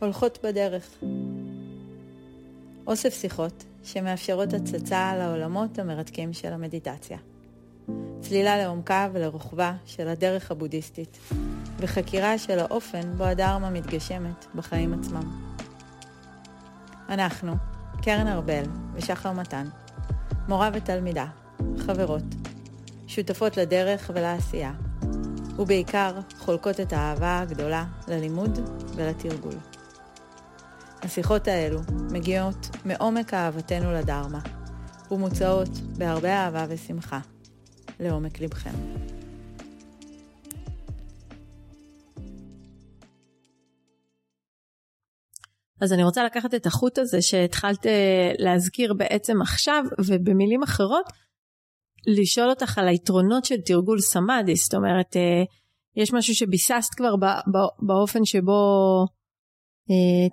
[0.00, 0.98] הולכות בדרך.
[2.86, 7.18] אוסף שיחות שמאפשרות הצצה לעולמות המרתקים של המדיטציה.
[8.20, 11.18] צלילה לעומקה ולרוחבה של הדרך הבודהיסטית,
[11.78, 15.42] וחקירה של האופן בו הדרמה מתגשמת בחיים עצמם.
[17.08, 17.54] אנחנו,
[18.02, 18.64] קרן ארבל
[18.94, 19.66] ושחר מתן,
[20.48, 21.26] מורה ותלמידה,
[21.78, 22.22] חברות,
[23.06, 24.72] שותפות לדרך ולעשייה,
[25.58, 28.58] ובעיקר חולקות את האהבה הגדולה ללימוד
[28.96, 29.73] ולתרגול.
[31.04, 31.80] השיחות האלו
[32.12, 34.40] מגיעות מעומק אהבתנו לדרמה,
[35.10, 35.68] ומוצעות
[35.98, 37.20] בהרבה אהבה ושמחה
[38.00, 38.70] לעומק לבכם.
[45.80, 51.04] אז אני רוצה לקחת את החוט הזה שהתחלת אה, להזכיר בעצם עכשיו, ובמילים אחרות,
[52.06, 55.42] לשאול אותך על היתרונות של תרגול סמאדי, זאת אומרת, אה,
[55.96, 57.14] יש משהו שביססת כבר
[57.82, 58.60] באופן שבו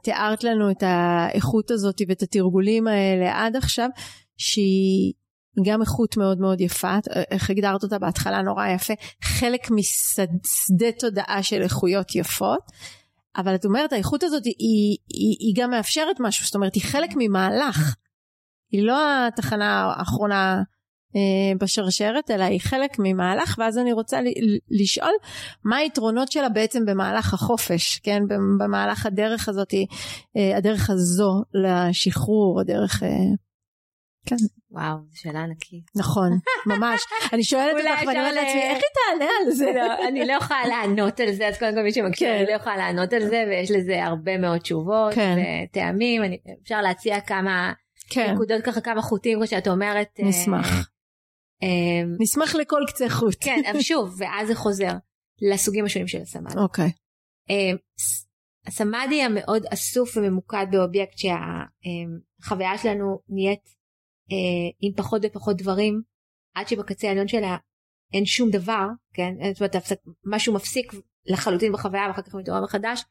[0.03, 3.89] תיארת לנו את האיכות הזאת ואת התרגולים האלה עד עכשיו,
[4.37, 5.13] שהיא
[5.65, 6.97] גם איכות מאוד מאוד יפה,
[7.31, 8.93] איך הגדרת אותה בהתחלה נורא יפה,
[9.23, 12.61] חלק משדה תודעה של איכויות יפות.
[13.37, 17.09] אבל את אומרת האיכות הזאת היא, היא, היא גם מאפשרת משהו, זאת אומרת היא חלק
[17.17, 17.95] ממהלך,
[18.71, 20.61] היא לא התחנה האחרונה אה,
[21.59, 24.19] בשרשרת אלא היא חלק ממהלך ואז אני רוצה
[24.71, 25.13] לשאול
[25.63, 28.23] מה היתרונות שלה בעצם במהלך החופש, כן,
[28.59, 29.73] במהלך הדרך הזאת,
[30.37, 33.09] אה, הדרך הזו לשחרור, הדרך אה,
[34.25, 34.35] כן.
[34.71, 35.83] וואו, זו שאלה ענקית.
[35.95, 36.29] נכון,
[36.65, 37.01] ממש.
[37.33, 39.71] אני שואלת אותך ואני אומרת לעצמי, איך היא תענה על זה?
[39.75, 42.35] לא, אני לא יכולה לענות על זה, אז קודם כל מי שמקשיב, כן.
[42.35, 45.37] אני לא יכולה לענות על זה, ויש לזה הרבה מאוד תשובות, כן.
[45.69, 46.21] וטעמים,
[46.63, 47.73] אפשר להציע כמה
[48.09, 48.33] כן.
[48.33, 50.07] נקודות ככה, כמה חוטים, כמו שאת אומרת.
[50.19, 50.89] אה, נשמח.
[52.19, 53.35] נשמח לכל קצה חוט.
[53.39, 54.91] כן, אבל שוב, ואז זה חוזר
[55.41, 56.59] לסוגים השונים של הסמאדי.
[56.59, 56.91] אוקיי.
[58.67, 63.63] הסמאדי המאוד אסוף וממוקד באובייקט שהחוויה שלנו נהיית
[64.31, 66.01] אה, עם פחות ופחות דברים
[66.55, 67.57] עד שבקצה העליון שלה
[68.13, 69.75] אין שום דבר כן זאת אומרת
[70.25, 70.93] משהו מפסיק
[71.25, 73.03] לחלוטין בחוויה ואחר כך מתעורר מחדש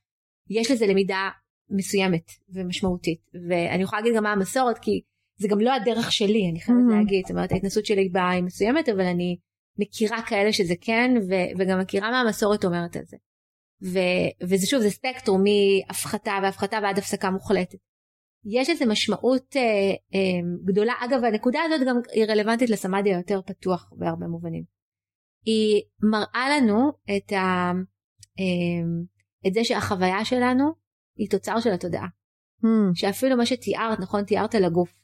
[0.51, 1.31] יש לזה למידה
[1.71, 5.01] מסוימת ומשמעותית ואני יכולה להגיד גם מה המסורת כי
[5.41, 6.95] זה גם לא הדרך שלי אני חייבת mm-hmm.
[6.95, 9.37] להגיד זאת אומרת ההתנסות שלי באה היא מסוימת אבל אני
[9.79, 13.17] מכירה כאלה שזה כן ו- וגם מכירה מה המסורת אומרת על זה.
[13.83, 17.79] ו- וזה שוב זה ספקטרום מהפחתה והפחתה ועד הפסקה מוחלטת.
[18.45, 19.63] יש איזה משמעות אה,
[20.15, 24.65] אה, גדולה אגב הנקודה הזאת גם היא רלוונטית לסמאדי היותר פתוח בהרבה מובנים.
[25.45, 27.73] היא מראה לנו את, ה,
[28.41, 29.09] אה,
[29.47, 30.65] את זה שהחוויה שלנו
[31.17, 32.07] היא תוצר של התודעה.
[32.65, 32.95] Hmm.
[32.95, 35.00] שאפילו מה שתיארת נכון תיארת על הגוף.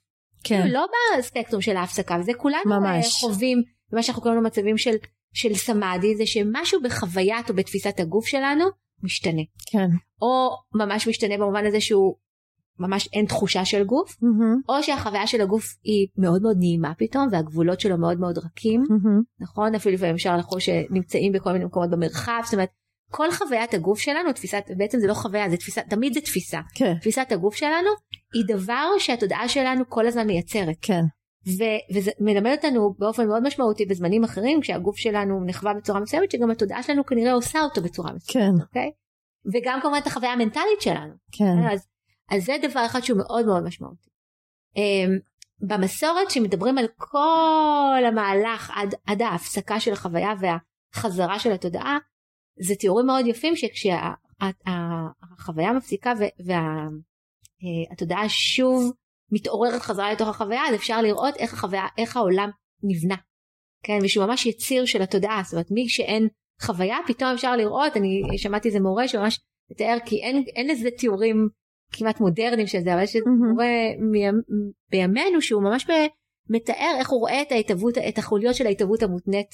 [0.48, 0.68] כן.
[0.68, 0.86] לא
[1.18, 3.20] בספקטרום של ההפסקה וזה כולנו אה, ממש.
[3.20, 3.62] חווים
[3.92, 4.94] מה שאנחנו קוראים לו מצבים של,
[5.32, 8.64] של סמאדי זה שמשהו בחוויית או בתפיסת הגוף שלנו
[9.02, 9.42] משתנה.
[9.66, 9.88] כן.
[10.22, 12.14] או ממש משתנה במובן הזה שהוא
[12.78, 14.68] ממש אין תחושה של גוף, mm-hmm.
[14.68, 19.22] או שהחוויה של הגוף היא מאוד מאוד נעימה פתאום והגבולות שלו מאוד מאוד רכים, mm-hmm.
[19.40, 19.74] נכון?
[19.74, 22.68] אפילו לפעמים אפשר לחוש שנמצאים בכל מיני מקומות במרחב, זאת אומרת
[23.16, 26.60] כל חוויית הגוף שלנו, תפיסת, בעצם זה לא חוויה, זה תפיסה, תמיד זה תפיסה.
[26.74, 26.94] כן.
[27.00, 27.90] תפיסת הגוף שלנו
[28.34, 30.76] היא דבר שהתודעה שלנו כל הזמן מייצרת.
[30.82, 31.02] כן.
[31.48, 36.50] ו- וזה מלמד אותנו באופן מאוד משמעותי בזמנים אחרים כשהגוף שלנו נחווה בצורה מסוימת שגם
[36.50, 38.56] התודעה שלנו כנראה עושה אותו בצורה מסוימת.
[38.56, 38.62] כן.
[38.62, 38.90] אוקיי?
[39.54, 41.14] וגם כמובן את החוויה המנטלית שלנו.
[41.32, 41.72] כן.
[41.72, 41.86] אז
[42.30, 44.10] אז זה דבר אחד שהוא מאוד מאוד משמעותי.
[44.76, 45.18] אמ,
[45.60, 51.98] במסורת שמדברים על כל המהלך עד, עד ההפסקה של החוויה והחזרה של התודעה
[52.58, 54.02] זה תיאורים מאוד יפים שכשהחוויה
[55.76, 56.12] מפסיקה
[57.88, 58.92] והתודעה אה, שוב
[59.32, 62.50] מתעוררת חזרה לתוך החוויה אז אפשר לראות איך החוויה איך העולם
[62.82, 63.16] נבנה.
[63.82, 65.40] כן ושהוא ממש יציר של התודעה.
[65.44, 66.28] זאת אומרת מי שאין
[66.62, 69.40] חוויה פתאום אפשר לראות אני שמעתי איזה מורה שממש
[69.70, 71.48] מתאר כי אין, אין לזה תיאורים
[71.92, 73.16] כמעט מודרניים של זה אבל יש
[73.52, 73.66] קורה
[74.90, 75.86] בימינו שהוא ממש
[76.50, 79.50] מתאר איך הוא רואה את ההתהוות את החוליות של ההתהוות המותנית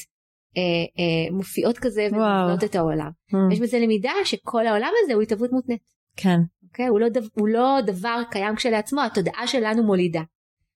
[0.57, 0.63] אה,
[0.99, 3.11] אה, מופיעות כזה ומבנות את העולם.
[3.53, 5.83] יש בזה למידה שכל העולם הזה הוא התהוות מותנית.
[6.17, 6.39] כן.
[6.63, 6.87] אוקיי?
[6.87, 10.23] הוא, לא דו, הוא לא דבר קיים כשלעצמו התודעה שלנו מולידה.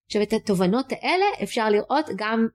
[0.06, 2.46] עכשיו את התובנות האלה אפשר לראות גם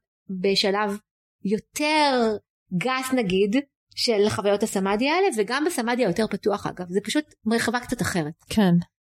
[0.41, 0.97] בשלב
[1.45, 2.37] יותר
[2.77, 3.55] גס נגיד
[3.95, 8.33] של חוויות הסמאדי האלה וגם בסמאדי היותר פתוח אגב זה פשוט מרחבה קצת אחרת.
[8.49, 8.71] כן.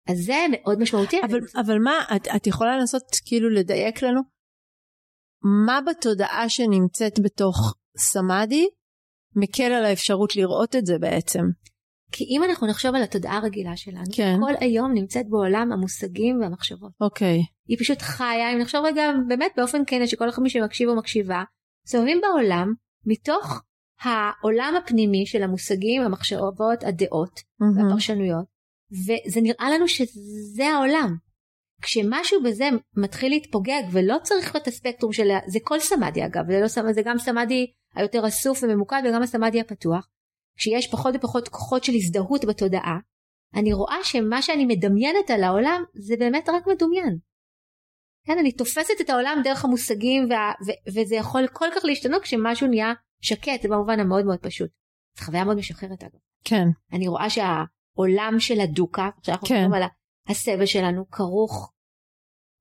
[0.09, 1.21] אז זה מאוד משמעותי.
[1.25, 4.21] אבל, אבל מה את, את יכולה לנסות כאילו לדייק לנו
[5.67, 8.67] מה בתודעה שנמצאת בתוך סמאדי
[9.37, 11.43] מקל על האפשרות לראות את זה בעצם.
[12.13, 14.37] כי אם אנחנו נחשוב על התודעה הרגילה שלנו, כן.
[14.41, 16.93] כל היום נמצאת בעולם המושגים והמחשבות.
[17.01, 17.39] אוקיי.
[17.69, 21.43] היא פשוט חיה, אם נחשוב רגע באמת באופן כן שכל אחד מי שמקשיב או מקשיבה,
[21.87, 22.73] מסתובבים בעולם
[23.07, 23.63] מתוך
[24.01, 27.79] העולם הפנימי של המושגים, המחשבות, הדעות mm-hmm.
[27.79, 28.45] והפרשנויות,
[28.93, 31.17] וזה נראה לנו שזה העולם.
[31.83, 36.93] כשמשהו בזה מתחיל להתפוגג ולא צריך את הספקטרום של זה כל סמאדי אגב זה, לא,
[36.93, 37.67] זה גם סמאדי
[37.97, 40.09] היותר אסוף וממוקד וגם הסמאדי הפתוח
[40.57, 42.99] כשיש פחות ופחות כוחות של הזדהות בתודעה
[43.55, 47.19] אני רואה שמה שאני מדמיינת על העולם זה באמת רק מדומיין.
[48.27, 52.67] כן, אני תופסת את העולם דרך המושגים וה, ו, וזה יכול כל כך להשתנות כשמשהו
[52.67, 54.71] נהיה שקט זה במובן המאוד מאוד פשוט.
[55.19, 56.19] זו חוויה מאוד משחררת אגב.
[56.45, 56.65] כן.
[56.93, 59.73] אני רואה שהעולם של הדוקה, שאנחנו כן.
[59.75, 59.83] על
[60.29, 61.73] הסבל שלנו כרוך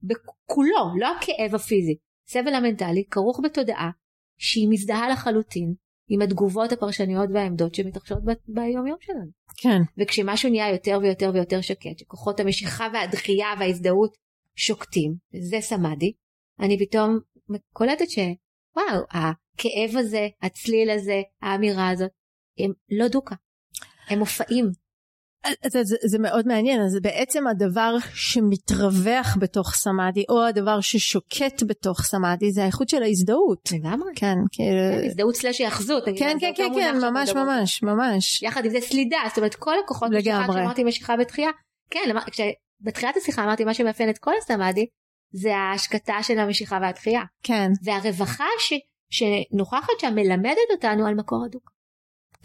[0.04, 1.98] בכולו, לא הכאב הפיזי,
[2.28, 3.90] סבל המנטלי כרוך בתודעה
[4.38, 5.74] שהיא מזדהה לחלוטין
[6.08, 9.32] עם התגובות הפרשניות והעמדות שמתרחשות ב- ביום יום שלנו.
[9.58, 10.02] כן.
[10.02, 14.18] וכשמשהו נהיה יותר ויותר ויותר שקט, שכוחות המשיכה והדחייה וההזדהות
[14.56, 15.16] שוקטים,
[15.50, 16.14] זה סמאדי,
[16.60, 17.20] אני פתאום
[17.74, 22.12] קולטת שוואו, הכאב הזה, הצליל הזה, האמירה הזאת,
[22.60, 23.36] הם לא דוקה,
[24.10, 24.85] הם מופעים.
[25.68, 32.02] זה, זה, זה מאוד מעניין, אז בעצם הדבר שמתרווח בתוך סמאדי, או הדבר ששוקט בתוך
[32.02, 33.70] סמאדי, זה האיכות של ההזדהות.
[33.72, 34.12] לגמרי.
[34.16, 35.02] כן, כאילו...
[35.02, 36.04] כן, הזדהות סלאש היאחזות.
[36.06, 38.44] כן, כן, כן, כן, ממש, ממש, ממש.
[38.44, 40.60] יחד עם זה סלידה, זאת אומרת כל הכוחות, לגמרי.
[40.60, 41.50] שאמרתי משיכה בתחייה,
[41.90, 42.10] כן,
[42.82, 44.86] בתחילת השיחה אמרתי מה שמאפיין את כל הסמאדי,
[45.34, 47.22] זה ההשקטה של המשיכה והתחייה.
[47.44, 47.72] כן.
[47.84, 48.74] והרווחה ש,
[49.10, 51.75] שנוכחת שם מלמדת אותנו על מקור הדוק.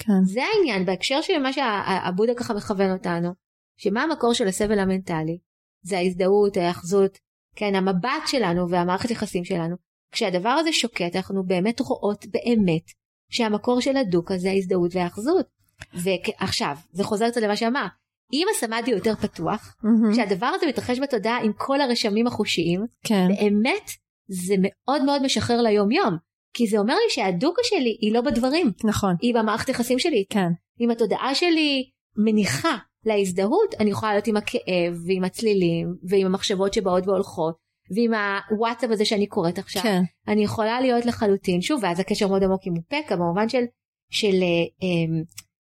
[0.00, 0.24] כן.
[0.24, 3.30] זה העניין בהקשר של מה שהבודה ככה מכוון אותנו,
[3.76, 5.38] שמה המקור של הסבל המנטלי?
[5.82, 7.18] זה ההזדהות, ההאחזות,
[7.56, 9.76] כן, המבט שלנו והמערכת יחסים שלנו.
[10.12, 12.84] כשהדבר הזה שוקט אנחנו באמת רואות באמת
[13.30, 15.46] שהמקור של הדוקה זה ההזדהות וההאחזות.
[15.94, 17.86] ועכשיו, זה חוזר קצת למה שאמר,
[18.32, 20.16] אם הסמאדי יותר פתוח, mm-hmm.
[20.16, 23.28] שהדבר הזה מתרחש בתודעה עם כל הרשמים החושיים, כן.
[23.28, 23.90] באמת
[24.28, 26.16] זה מאוד מאוד משחרר ליום יום.
[26.54, 28.72] כי זה אומר לי שהדוקה שלי היא לא בדברים.
[28.84, 29.14] נכון.
[29.20, 30.24] היא במערכת יחסים שלי.
[30.30, 30.48] כן.
[30.80, 32.76] אם התודעה שלי מניחה
[33.06, 37.54] להזדהות, אני יכולה להיות עם הכאב ועם הצלילים ועם המחשבות שבאות והולכות
[37.96, 38.12] ועם
[38.50, 39.82] הוואטסאפ הזה שאני קוראת עכשיו.
[39.82, 40.02] כן.
[40.28, 43.64] אני יכולה להיות לחלוטין, שוב, ואז הקשר מאוד עמוק עם מופקה במובן של,
[44.10, 44.42] של
[44.82, 45.22] אה,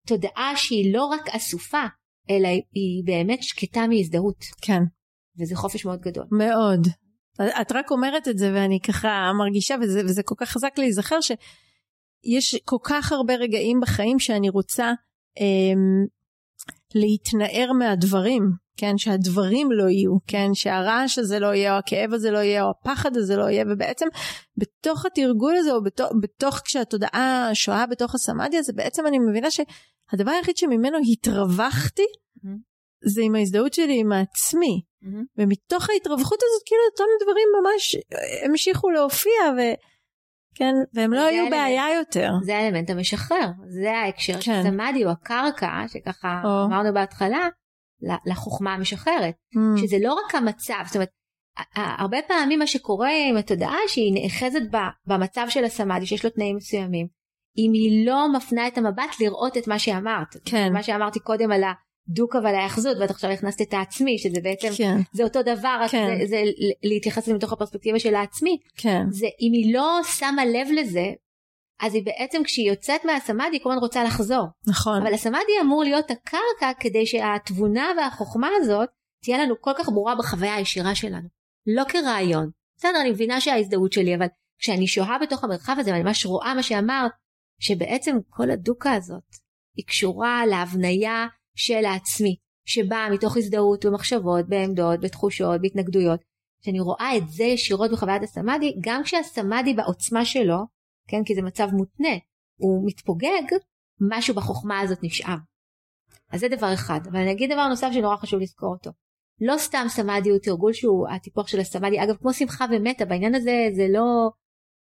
[0.07, 1.83] תודעה שהיא לא רק אסופה,
[2.29, 4.45] אלא היא באמת שקטה מהזדהות.
[4.61, 4.81] כן.
[5.39, 6.25] וזה חופש מאוד גדול.
[6.31, 6.87] מאוד.
[7.61, 12.55] את רק אומרת את זה ואני ככה מרגישה וזה, וזה כל כך חזק להיזכר שיש
[12.65, 14.93] כל כך הרבה רגעים בחיים שאני רוצה
[15.39, 16.05] אמ,
[16.95, 22.37] להתנער מהדברים, כן, שהדברים לא יהיו, כן, שהרעש הזה לא יהיה, או הכאב הזה לא
[22.37, 24.05] יהיה, או הפחד הזה לא יהיה, ובעצם
[24.57, 30.31] בתוך התרגול הזה, או בתוך, בתוך כשהתודעה שוהה בתוך הסמאדי הזה, בעצם אני מבינה שהדבר
[30.31, 32.05] היחיד שממנו התרווחתי.
[33.03, 34.81] זה עם ההזדהות שלי עם העצמי.
[35.03, 35.25] Mm-hmm.
[35.37, 37.95] ומתוך ההתרווחות הזאת כאילו אותם דברים ממש
[38.45, 39.59] המשיכו להופיע ו...
[40.55, 42.31] כן, והם לא היו בעיה יותר.
[42.43, 43.47] זה האלמנט המשחרר,
[43.81, 44.39] זה ההקשר כן.
[44.41, 46.65] של סמאדי או הקרקע שככה או.
[46.65, 47.49] אמרנו בהתחלה
[48.25, 49.81] לחוכמה המשחררת, mm.
[49.81, 51.09] שזה לא רק המצב, זאת אומרת
[51.75, 54.61] הרבה פעמים מה שקורה עם התודעה שהיא נאחזת
[55.07, 57.07] במצב של הסמאדי שיש לו תנאים מסוימים,
[57.57, 60.73] אם היא לא מפנה את המבט לראות את מה שאמרת, כן.
[60.73, 61.73] מה שאמרתי קודם על ה...
[62.09, 64.97] דוק אבל ההאחזות ואת עכשיו הכנסת את העצמי שזה בעצם כן.
[65.13, 66.17] זה אותו דבר כן.
[66.19, 66.43] זה, זה
[66.83, 69.03] להתייחס לזה מתוך הפרספקטיבה של העצמי כן.
[69.09, 71.05] זה אם היא לא שמה לב לזה
[71.81, 75.83] אז היא בעצם כשהיא יוצאת מהסמאדי היא כל הזמן רוצה לחזור נכון אבל הסמאדי אמור
[75.83, 78.89] להיות הקרקע כדי שהתבונה והחוכמה הזאת
[79.23, 81.27] תהיה לנו כל כך ברורה בחוויה הישירה שלנו
[81.67, 84.27] לא כרעיון בסדר אני מבינה שההזדהות שלי אבל
[84.59, 87.11] כשאני שוהה בתוך המרחב הזה ואני ממש רואה מה שאמרת
[87.59, 89.23] שבעצם כל הדוקה הזאת
[89.75, 96.19] היא קשורה להבניה של העצמי, שבאה מתוך הזדהות ומחשבות, בעמדות, בתחושות, בהתנגדויות.
[96.61, 100.57] כשאני רואה את זה ישירות בחוויית הסמאדי, גם כשהסמאדי בעוצמה שלו,
[101.07, 102.17] כן, כי זה מצב מותנה,
[102.57, 103.57] הוא מתפוגג,
[104.01, 105.35] משהו בחוכמה הזאת נשאר.
[106.31, 106.99] אז זה דבר אחד.
[107.11, 108.91] אבל אני אגיד דבר נוסף שנורא חשוב לזכור אותו.
[109.41, 113.69] לא סתם סמאדי הוא תרגול שהוא הטיפוח של הסמאדי, אגב כמו שמחה ומתה בעניין הזה
[113.75, 114.29] זה לא,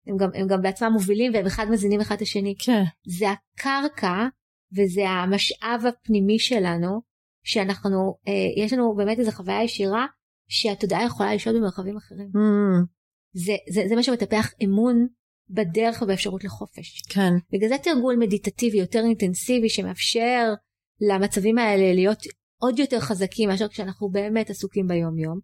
[0.07, 2.55] הם גם, הם גם בעצמם מובילים והם אחד מזינים אחד את השני.
[2.59, 2.83] כן.
[3.07, 4.27] זה הקרקע
[4.71, 7.01] וזה המשאב הפנימי שלנו
[7.43, 10.05] שאנחנו אה, יש לנו באמת איזו חוויה ישירה
[10.49, 12.27] שהתודעה יכולה לשהות במרחבים אחרים.
[12.27, 12.85] Mm.
[13.33, 15.07] זה, זה, זה מה שמטפח אמון
[15.49, 17.01] בדרך ובאפשרות לחופש.
[17.09, 17.31] כן.
[17.53, 20.53] בגלל זה תרגול מדיטטיבי יותר אינטנסיבי שמאפשר
[21.01, 22.19] למצבים האלה להיות
[22.61, 25.39] עוד יותר חזקים מאשר כשאנחנו באמת עסוקים ביום יום.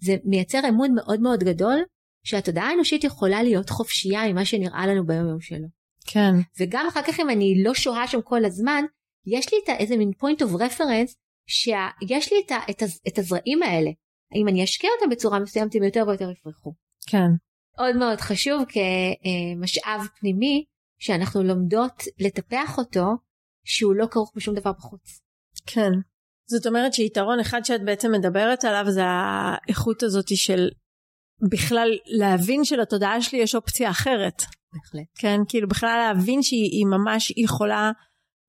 [0.00, 1.78] זה מייצר אמון מאוד מאוד גדול
[2.24, 5.66] שהתודעה האנושית יכולה להיות חופשייה ממה שנראה לנו ביום יום שלו.
[6.12, 6.32] כן.
[6.60, 8.84] וגם אחר כך אם אני לא שוהה שם כל הזמן,
[9.26, 11.14] יש לי את איזה מין point of reference
[11.46, 13.90] שיש לי את, את, את הזרעים האלה.
[14.34, 16.74] אם אני אשקיע אותם בצורה מסוימת הם יותר ויותר יפרחו.
[17.06, 17.28] כן.
[17.78, 20.64] עוד מאוד חשוב כמשאב פנימי
[20.98, 23.04] שאנחנו לומדות לטפח אותו
[23.64, 25.20] שהוא לא כרוך בשום דבר בחוץ.
[25.66, 25.90] כן.
[26.50, 30.68] זאת אומרת שיתרון אחד שאת בעצם מדברת עליו זה האיכות הזאת של
[31.50, 34.42] בכלל להבין שלתודעה שלי יש אופציה אחרת.
[34.72, 35.06] בהחלט.
[35.18, 37.90] כן, כאילו בכלל להבין שהיא ממש יכולה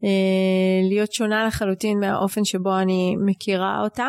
[0.04, 4.08] אה, להיות שונה לחלוטין מהאופן שבו אני מכירה אותה.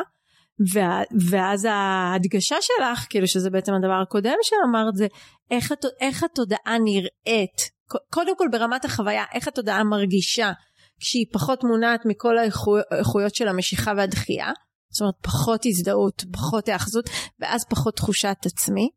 [0.73, 5.07] וה, ואז ההדגשה שלך, כאילו שזה בעצם הדבר הקודם שאמרת, זה
[5.50, 7.71] איך, איך התודעה נראית,
[8.11, 10.52] קודם כל ברמת החוויה, איך התודעה מרגישה
[11.00, 14.52] כשהיא פחות מונעת מכל האיכויות של המשיכה והדחייה,
[14.90, 18.90] זאת אומרת פחות הזדהות, פחות היאחזות, ואז פחות תחושת עצמי.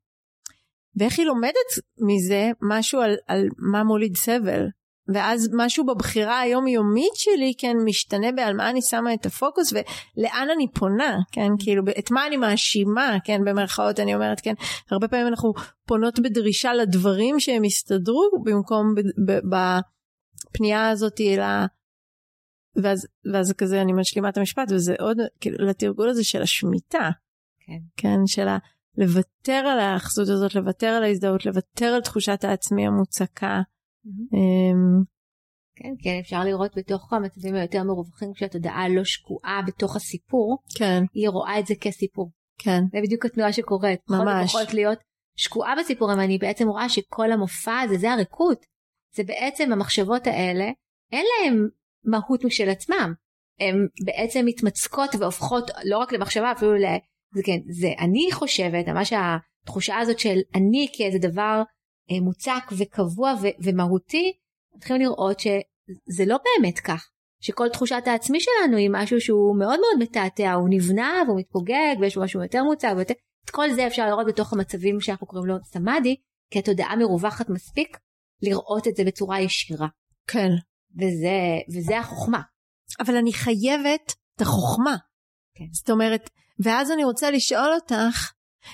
[0.95, 4.67] ואיך היא לומדת מזה משהו על, על מה מוליד סבל.
[5.07, 10.67] ואז משהו בבחירה היומיומית שלי כן משתנה בעל מה אני שמה את הפוקוס ולאן אני
[10.71, 14.53] פונה כן כאילו את מה אני מאשימה כן במרכאות אני אומרת כן.
[14.91, 15.53] הרבה פעמים אנחנו
[15.85, 18.93] פונות בדרישה לדברים שהם יסתדרו במקום
[19.49, 21.45] בפנייה הזאת אלא
[22.75, 27.09] ואז, ואז כזה אני משלימה את המשפט וזה עוד כאילו לתרגול הזה של השמיטה.
[27.65, 28.57] כן, כן של ה...
[28.97, 33.61] לוותר על האחזות הזאת לוותר על ההזדהות לוותר על תחושת העצמי המוצקה
[34.05, 35.03] אמ,
[35.75, 41.03] כן, כן, אפשר לראות בתוך המצבים היותר מרווחים כשהתודעה לא שקועה בתוך הסיפור, כן.
[41.13, 42.31] היא רואה את זה כסיפור.
[42.57, 42.81] כן.
[42.91, 43.99] זה בדיוק התנועה שקורית.
[44.09, 44.49] ממש.
[44.49, 44.99] יכולת להיות
[45.37, 48.65] שקועה בסיפור, אבל אני בעצם רואה שכל המופע הזה, זה הריקות.
[49.15, 50.65] זה בעצם המחשבות האלה,
[51.11, 51.67] אין להם
[52.05, 53.13] מהות משל עצמם.
[53.59, 56.85] הן בעצם מתמצקות והופכות לא רק למחשבה, אפילו ל...
[57.33, 61.61] זה כן, זה אני חושבת, ממש התחושה הזאת של אני כאיזה דבר
[62.11, 64.33] אה, מוצק וקבוע ו- ומהותי,
[64.75, 67.09] מתחילים לראות שזה לא באמת כך.
[67.41, 72.17] שכל תחושת העצמי שלנו היא משהו שהוא מאוד מאוד מתעתע, הוא נבנה והוא מתפוגג ויש
[72.17, 73.13] משהו יותר מוצג ויותר...
[73.45, 76.15] את כל זה אפשר לראות בתוך המצבים שאנחנו קוראים לו סמאדי,
[76.51, 77.97] כי התודעה מרווחת מספיק
[78.41, 79.87] לראות את זה בצורה ישירה.
[80.27, 80.49] כן.
[80.95, 81.37] וזה,
[81.75, 82.41] וזה החוכמה.
[82.99, 84.95] אבל אני חייבת את החוכמה.
[85.55, 85.65] כן.
[85.71, 86.29] זאת אומרת,
[86.59, 88.31] ואז אני רוצה לשאול אותך,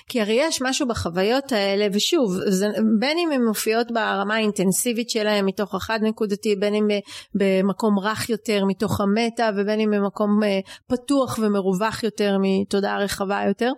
[0.08, 2.66] כי הרי יש משהו בחוויות האלה, ושוב, זה,
[2.98, 6.86] בין אם הן מופיעות ברמה האינטנסיבית שלהן מתוך החד נקודתי, בין אם
[7.34, 13.72] במקום רך יותר מתוך המטה, ובין אם במקום אה, פתוח ומרווח יותר מתודעה רחבה יותר,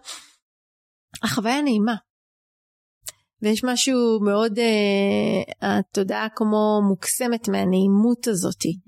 [1.22, 1.94] החוויה נעימה.
[3.42, 8.78] ויש משהו מאוד, אה, התודעה כמו מוקסמת מהנעימות הזאתי.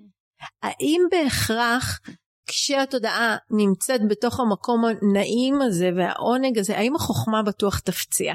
[0.63, 2.01] האם בהכרח
[2.47, 8.35] כשהתודעה נמצאת בתוך המקום הנעים הזה והעונג הזה, האם החוכמה בטוח תפציע?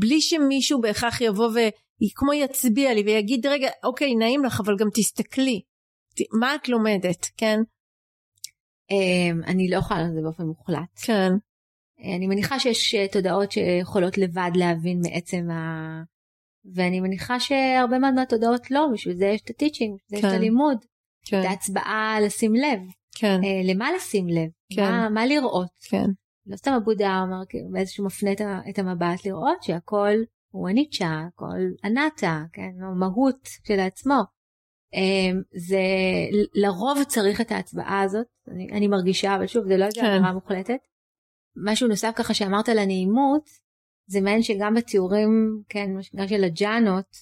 [0.00, 5.60] בלי שמישהו בהכרח יבוא וכמו יצביע לי ויגיד רגע אוקיי נעים לך אבל גם תסתכלי
[6.40, 7.58] מה את לומדת כן?
[8.90, 10.98] אמ, אני לא יכולה לעשות את זה באופן מוחלט.
[11.06, 11.30] כן.
[12.16, 16.02] אני מניחה שיש אה, תודעות שיכולות לבד להבין מעצם ה...
[16.74, 20.16] ואני מניחה שהרבה מאוד מהתודעות לא, בשביל זה יש את הטיצ'ינג, בשביל זה.
[20.16, 20.36] יש את כן.
[20.36, 20.78] הלימוד,
[21.24, 21.40] כן.
[21.40, 22.80] את ההצבעה לשים לב.
[23.14, 23.40] כן.
[23.44, 24.82] אה, למה לשים לב, כן.
[24.82, 25.68] מה, מה לראות.
[25.90, 26.06] כן.
[26.46, 28.30] לא סתם הבודה אמר כאילו באיזשהו מפנה
[28.70, 30.12] את המבט לראות שהכל
[30.50, 34.20] הוא הניטשה, הכל אנטה, כן, המהות שלעצמו.
[34.94, 35.82] אה, זה
[36.54, 40.06] לרוב צריך את ההצבעה הזאת, אני, אני מרגישה, אבל שוב זה לא איזה כן.
[40.06, 40.78] אמירה מוחלטת.
[41.56, 43.44] משהו נוסף ככה שאמרת על הנעימות,
[44.06, 47.16] זה מעניין שגם בתיאורים, כן, גם של הג'אנות,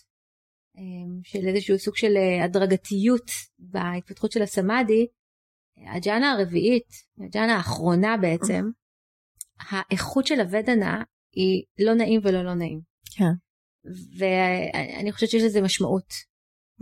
[0.76, 0.82] אה,
[1.22, 2.12] של איזשהו סוג של
[2.44, 5.06] הדרגתיות בהתפתחות של הסמאדי,
[5.86, 8.70] הג'אנה הרביעית, הג'אנה האחרונה בעצם,
[9.70, 12.80] האיכות של הוודנה היא לא נעים ולא לא נעים.
[13.16, 13.32] כן.
[14.18, 16.30] ואני חושבת שיש לזה משמעות.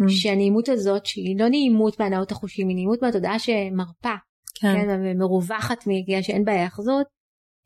[0.01, 0.05] Mm.
[0.09, 4.15] שהנעימות הזאת שהיא לא נעימות מהנאות החושים היא נעימות מהתודעה שמרפה.
[4.61, 4.75] כן.
[4.75, 7.07] כן ומרווחת בגלל שאין בה היאחזות.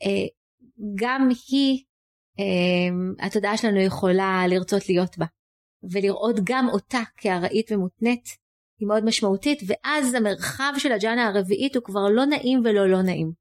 [0.02, 0.26] אה,
[0.94, 1.84] גם היא
[2.38, 5.26] אה, התודעה שלנו יכולה לרצות להיות בה.
[5.92, 8.24] ולראות גם אותה כארעית ומותנית
[8.82, 13.32] היא מאוד משמעותית ואז המרחב של הג'אנה הרביעית הוא כבר לא נעים ולא לא נעים.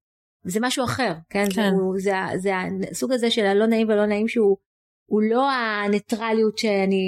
[0.45, 1.45] זה משהו אחר, כן?
[1.55, 1.71] כן.
[1.98, 2.51] זה, זה, זה
[2.91, 4.57] הסוג הזה של הלא נעים ולא נעים שהוא
[5.05, 7.03] הוא לא הניטרליות שאני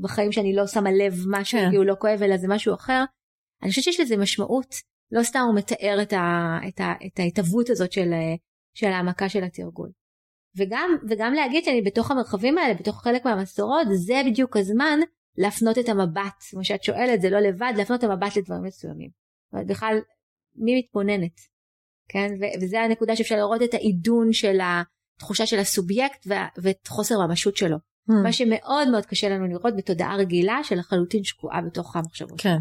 [0.00, 1.70] בחיים שאני לא שמה לב משהו כן.
[1.70, 3.04] כי הוא לא כואב אלא זה משהו אחר.
[3.62, 4.74] אני חושבת שיש לזה משמעות
[5.12, 8.10] לא סתם הוא מתאר את, ה, את, ה, את ההתהוות הזאת של,
[8.74, 9.90] של העמקה של התרגול.
[10.56, 14.98] וגם וגם להגיד שאני בתוך המרחבים האלה בתוך חלק מהמסורות זה בדיוק הזמן
[15.38, 19.10] להפנות את המבט, כמו שאת שואלת, זה לא לבד, להפנות את המבט לדברים מסוימים.
[19.66, 19.98] בכלל,
[20.54, 21.40] מי מתבוננת?
[22.08, 22.28] כן?
[22.40, 27.56] ו- וזה הנקודה שאפשר לראות את העידון של התחושה של הסובייקט וה- ואת חוסר ממשות
[27.56, 27.76] שלו.
[27.76, 28.14] Hmm.
[28.24, 32.40] מה שמאוד מאוד קשה לנו לראות בתודעה רגילה שלחלוטין שקועה בתוך המחשבות.
[32.40, 32.56] כן.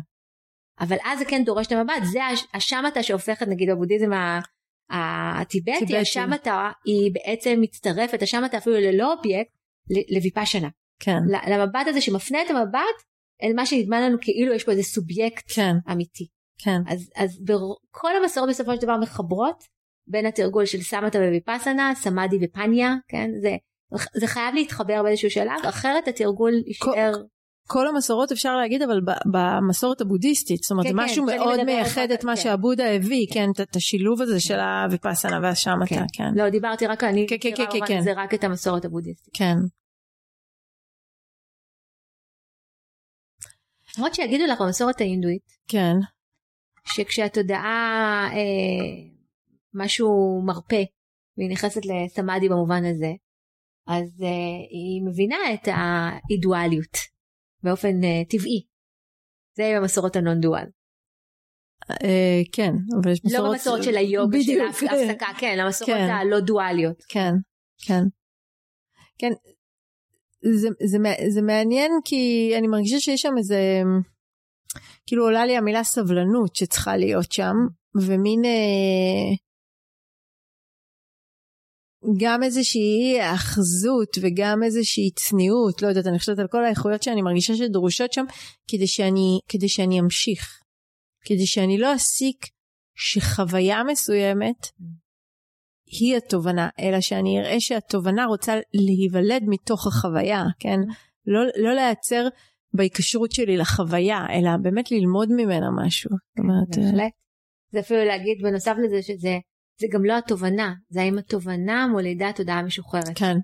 [0.79, 2.19] אבל אז זה כן דורש את המבט, זה
[2.53, 4.09] השמטה שהופכת נגיד בבודהיזם
[4.89, 9.51] הטיבטי, השמטה היא בעצם מצטרפת, השמטה אפילו ללא אובייקט,
[10.11, 10.67] לויפשנה.
[10.99, 11.19] כן.
[11.51, 13.03] למבט הזה שמפנה את המבט
[13.43, 15.75] אל מה שנדמה לנו כאילו יש פה איזה סובייקט כן.
[15.91, 16.27] אמיתי.
[16.57, 16.81] כן.
[16.87, 17.39] אז, אז
[17.91, 19.63] כל המסורות בסופו של דבר מחברות
[20.07, 23.29] בין התרגול של סמטה וויפסנה, סמאדי ופניה, כן?
[23.41, 23.55] זה,
[24.15, 27.11] זה חייב להתחבר באיזשהו שלב, אחרת התרגול יישאר...
[27.67, 28.99] כל המסורות אפשר להגיד אבל
[29.31, 32.41] במסורת הבודהיסטית זאת אומרת כן, זה כן, משהו מאוד מייחד את מה כן.
[32.41, 36.05] שהבודה הביא כן את השילוב הזה של הוויפאסנה והשמטה כן.
[36.13, 38.01] כן לא דיברתי רק אני כן, כן, כן, כן.
[38.01, 39.55] זה רק את המסורת הבודהיסטית כן
[43.97, 45.95] למרות שיגידו לך במסורת ההינדואית כן
[46.87, 49.09] שכשהתודעה אה,
[49.73, 50.83] משהו מרפה
[51.37, 53.11] והיא נכנסת לסמאדי במובן הזה
[53.87, 54.27] אז אה,
[54.69, 56.97] היא מבינה את האידואליות
[57.63, 58.65] באופן uh, טבעי.
[59.57, 60.65] זה במסורות הנון דואל.
[61.91, 62.71] Uh, כן,
[63.01, 63.45] אבל יש מסורות...
[63.45, 66.09] לא במסורות של היוגה, של ההפסקה, כן, המסורות כן.
[66.09, 67.03] הלא דואליות.
[67.09, 67.33] כן,
[67.87, 68.03] כן.
[69.17, 69.31] כן,
[70.51, 70.97] זה, זה,
[71.33, 73.81] זה מעניין כי אני מרגישה שיש שם איזה,
[75.07, 77.53] כאילו עולה לי המילה סבלנות שצריכה להיות שם,
[78.01, 78.45] ומין...
[78.45, 79.35] אה,
[82.19, 87.55] גם איזושהי האחזות וגם איזושהי צניעות, לא יודעת, אני חושבת על כל האיכויות שאני מרגישה
[87.55, 88.25] שדרושות שם,
[88.67, 90.59] כדי שאני, כדי שאני אמשיך.
[91.25, 92.45] כדי שאני לא אסיק
[92.95, 94.67] שחוויה מסוימת
[95.99, 100.79] היא התובנה, אלא שאני אראה שהתובנה רוצה להיוולד מתוך החוויה, כן?
[101.25, 102.27] לא, לא להיעצר
[102.73, 106.11] בהיקשרות שלי לחוויה, אלא באמת ללמוד ממנה משהו.
[106.37, 107.11] בהחלט.
[107.71, 109.37] זה אפילו להגיד בנוסף לזה שזה
[109.79, 113.09] זה גם לא התובנה, זה האם התובנה מולידה תודעה משוחררת.
[113.15, 113.37] כן.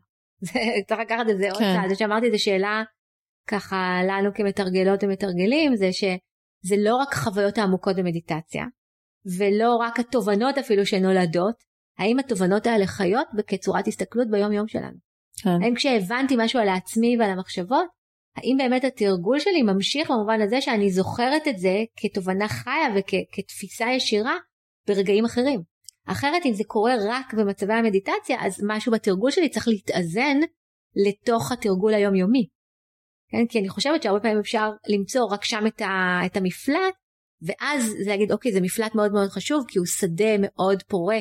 [0.88, 1.75] צריך לקחת את זה עוד כן.
[1.75, 2.84] צעד, זה שאמרתי את השאלה
[3.48, 8.65] ככה לנו כמתרגלות ומתרגלים, זה שזה לא רק חוויות העמוקות במדיטציה,
[9.38, 11.56] ולא רק התובנות אפילו שנולדות,
[12.00, 14.98] האם התובנות האלה חיות כצורת הסתכלות ביום יום שלנו.
[15.44, 15.63] כן.
[15.63, 17.86] האם כשהבנתי משהו על העצמי ועל המחשבות,
[18.36, 24.36] האם באמת התרגול שלי ממשיך במובן הזה שאני זוכרת את זה כתובנה חיה וכתפיסה ישירה
[24.88, 25.62] ברגעים אחרים.
[26.08, 30.38] אחרת אם זה קורה רק במצבי המדיטציה אז משהו בתרגול שלי צריך להתאזן
[31.07, 32.48] לתוך התרגול היומיומי.
[33.31, 33.46] כן?
[33.50, 36.94] כי אני חושבת שהרבה פעמים אפשר למצוא רק שם את, ה, את המפלט
[37.42, 41.20] ואז זה להגיד אוקיי זה מפלט מאוד מאוד חשוב כי הוא שדה מאוד פורה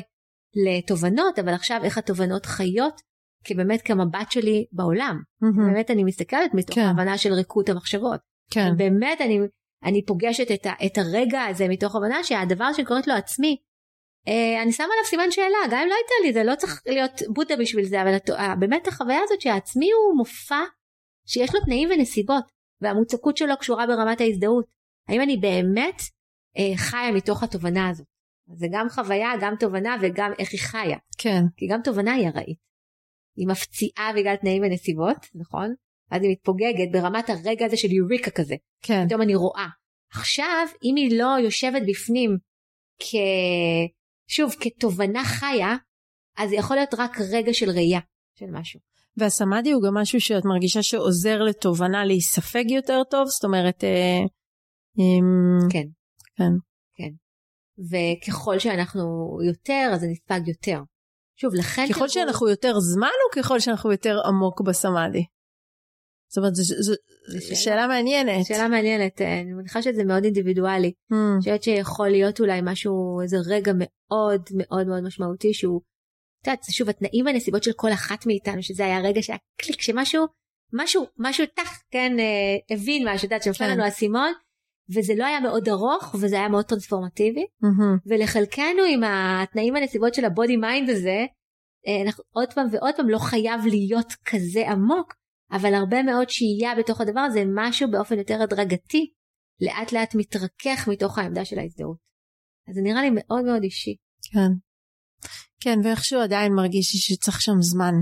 [0.67, 3.01] לתובנות אבל עכשיו איך התובנות חיות
[3.45, 5.17] כבאמת כמבט שלי בעולם.
[5.43, 5.73] Mm-hmm.
[5.73, 6.81] באמת אני מסתכלת מתוך כן.
[6.81, 8.21] ההבנה של ריקות המחשבות.
[8.51, 8.77] כן.
[8.77, 9.39] באמת אני,
[9.85, 13.57] אני פוגשת את, ה, את הרגע הזה מתוך הבנה שהדבר שקוראת לו עצמי
[14.27, 17.13] Uh, אני שמה עליו סימן שאלה גם אם לא הייתה לי זה לא צריך להיות
[17.35, 20.61] בודה בשביל זה אבל את, uh, באמת החוויה הזאת שהעצמי הוא מופע
[21.27, 22.45] שיש לו תנאים ונסיבות
[22.81, 24.65] והמוצקות שלו קשורה ברמת ההזדהות
[25.09, 28.07] האם אני באמת uh, חיה מתוך התובנה הזאת
[28.57, 32.59] זה גם חוויה גם תובנה וגם איך היא חיה כן כי גם תובנה היא ארעית
[33.37, 35.75] היא מפציעה בגלל תנאים ונסיבות נכון
[36.11, 39.69] אז היא מתפוגגת ברמת הרגע הזה של יוריקה כזה כן פתאום אני רואה
[40.13, 42.37] עכשיו אם היא לא יושבת בפנים
[42.99, 43.15] כ...
[44.29, 45.77] שוב, כתובנה חיה,
[46.37, 48.01] אז זה יכול להיות רק רגע של ראייה
[48.39, 48.81] של משהו.
[49.17, 53.27] והסמאדי הוא גם משהו שאת מרגישה שעוזר לתובנה להיספג יותר טוב?
[53.27, 53.85] זאת אומרת...
[53.85, 54.21] אה,
[54.99, 55.89] אה, כן.
[56.37, 56.53] כן.
[56.95, 57.28] כן.
[57.91, 60.81] וככל שאנחנו יותר, אז זה נספג יותר.
[61.37, 61.87] שוב, לכן...
[61.89, 62.09] ככל תראו...
[62.09, 65.25] שאנחנו יותר זמן או ככל שאנחנו יותר עמוק בסמאדי?
[66.29, 66.95] זאת אומרת, זו
[67.41, 68.47] שאלה, שאלה מעניינת.
[68.47, 70.93] שאלה מעניינת, אה, אני מניחה שזה מאוד אינדיבידואלי.
[71.13, 71.15] Mm.
[71.15, 75.81] אני חושבת שיכול להיות אולי משהו, איזה רגע מאוד מאוד מאוד משמעותי שהוא,
[76.43, 80.27] את יודעת, שוב, התנאים והנסיבות של כל אחת מאיתנו, שזה היה רגע שהיה קליק, שמשהו,
[80.73, 83.71] משהו, משהו טח, כן, אה, הבין משהו, את יודעת, שנפל כן.
[83.71, 84.33] לנו האסימון,
[84.97, 88.01] וזה לא היה מאוד ארוך, וזה היה מאוד טרנספורמטיבי, mm-hmm.
[88.07, 91.27] ולחלקנו עם התנאים והנסיבות של ה body mind הזה,
[91.87, 95.15] אה, אנחנו עוד פעם ועוד פעם לא חייב להיות כזה עמוק,
[95.53, 99.13] אבל הרבה מאוד שהייה בתוך הדבר הזה משהו באופן יותר הדרגתי
[99.61, 101.97] לאט לאט מתרכך מתוך העמדה של ההזדהות.
[102.69, 103.97] אז זה נראה לי מאוד מאוד אישי.
[104.33, 104.53] כן.
[105.61, 107.95] כן ואיכשהו עדיין מרגיש לי שצריך שם זמן.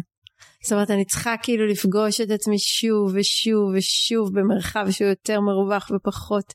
[0.62, 5.90] זאת אומרת אני צריכה כאילו לפגוש את עצמי שוב ושוב ושוב במרחב שהוא יותר מרווח
[5.90, 6.55] ופחות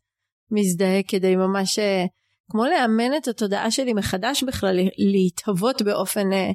[0.52, 2.06] מזדהה כדי ממש אה,
[2.52, 6.52] כמו לאמן את התודעה שלי מחדש בכלל להתהוות באופן אה,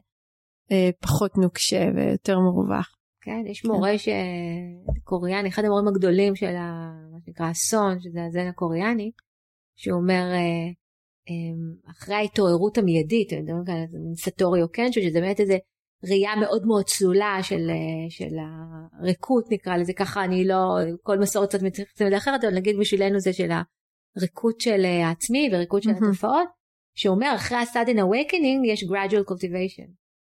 [0.73, 2.97] אה, פחות נוקשה ויותר מרווח.
[3.21, 3.69] כן, יש כן.
[3.69, 4.09] מורה ש...
[5.05, 6.93] קוריאני, אחד המורים הגדולים של ה...
[7.13, 9.11] מה שנקרא אסון, שזה הזן הקוריאני,
[9.77, 10.69] שהוא אומר, אה,
[11.29, 13.75] אה, אחרי ההתעוררות המיידית, אני מדבר כאן
[14.55, 15.57] על אוקנצ'ו, שזה באמת איזה
[16.05, 17.71] ראייה מאוד מאוד צלולה של,
[18.09, 18.35] של
[19.01, 23.21] הריקות נקרא לזה ככה, אני לא, כל מסורת קצת מתייחסת לזה אחרת, אבל נגיד בשבילנו
[23.21, 23.51] זה של
[24.17, 26.07] הריקות של העצמי וריקות של mm-hmm.
[26.07, 26.49] התופעות,
[26.95, 29.91] שאומר אחרי ה-sudden awakening יש gradual cultivation.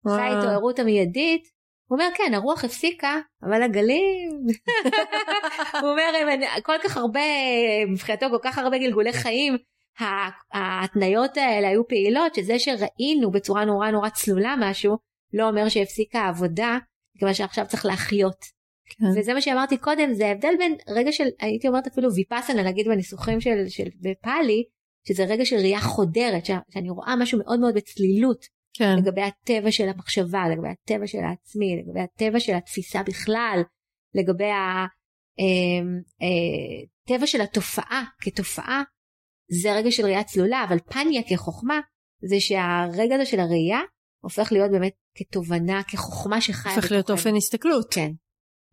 [0.07, 1.43] אחרי ההתעוררות המיידית
[1.89, 4.31] הוא אומר כן הרוח הפסיקה אבל הגלים
[5.81, 6.13] הוא אומר
[6.63, 7.21] כל כך הרבה
[7.89, 9.57] מבחינתו כל כך הרבה גלגולי חיים
[10.53, 14.97] ההתניות האלה היו פעילות, שזה שראינו בצורה נורא נורא צלולה משהו,
[15.33, 16.79] לא אומר שהפסיקה העבודה,
[17.17, 18.62] מכיוון שעכשיו צריך להחיות.
[18.99, 19.21] כן.
[19.21, 23.41] וזה מה שאמרתי קודם, זה ההבדל בין רגע של, הייתי אומרת אפילו ויפאסנה, נגיד בניסוחים
[23.41, 24.65] של, של בפאלי,
[25.09, 28.97] שזה רגע של ראייה חודרת, שאני רואה משהו מאוד מאוד בצלילות, כן.
[28.99, 33.63] לגבי הטבע של המחשבה, לגבי הטבע של העצמי, לגבי הטבע של התפיסה בכלל,
[34.15, 34.87] לגבי הטבע
[37.19, 38.83] אמ, אה, של התופעה כתופעה,
[39.63, 41.81] זה רגע של ראייה צלולה, אבל פניה כחוכמה,
[42.29, 43.81] זה שהרגע הזה של הראייה
[44.25, 46.75] הופך להיות באמת כתובנה, כחוכמה שחיה.
[46.75, 47.95] הופך להיות אופן הסתכלות.
[47.95, 48.11] כן.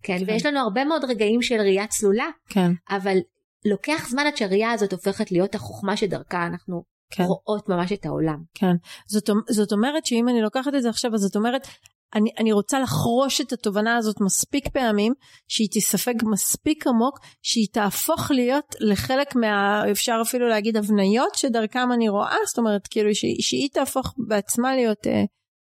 [0.03, 2.71] כן, כן, ויש לנו הרבה מאוד רגעים של ראייה צלולה, כן.
[2.89, 3.17] אבל
[3.65, 7.23] לוקח זמן עד שהראייה הזאת הופכת להיות החוכמה שדרכה אנחנו כן.
[7.23, 8.37] רואות ממש את העולם.
[8.53, 8.75] כן,
[9.07, 11.67] זאת, זאת אומרת שאם אני לוקחת את זה עכשיו, אז זאת אומרת,
[12.15, 15.13] אני, אני רוצה לחרוש את התובנה הזאת מספיק פעמים,
[15.47, 22.09] שהיא תספג מספיק עמוק, שהיא תהפוך להיות לחלק מה, אפשר אפילו להגיד, הבניות שדרכם אני
[22.09, 25.23] רואה, זאת אומרת, כאילו שהיא, שהיא תהפוך בעצמה להיות אה,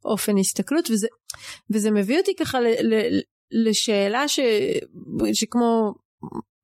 [0.05, 1.07] אופן הסתכלות, וזה,
[1.71, 4.41] וזה מביא אותי ככה ל, ל, לשאלה ש,
[5.33, 5.95] שכמו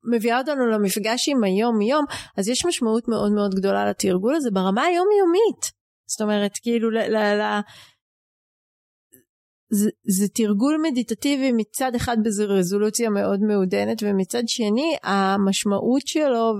[0.03, 2.05] מביאה אותנו למפגש עם היום יום,
[2.37, 5.71] אז יש משמעות מאוד מאוד גדולה לתרגול הזה ברמה היומיומית.
[6.09, 7.61] זאת אומרת, כאילו, ל, ל, ל,
[9.69, 16.53] זה, זה תרגול מדיטטיבי מצד אחד באיזו רזולוציה מאוד מעודנת, ומצד שני המשמעות שלו